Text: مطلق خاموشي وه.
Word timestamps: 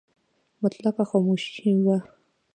مطلق 0.61 0.97
خاموشي 1.09 1.71
وه. 1.85 1.97